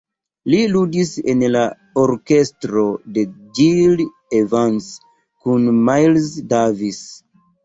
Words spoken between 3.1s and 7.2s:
de Gil Evans kun Miles Davis.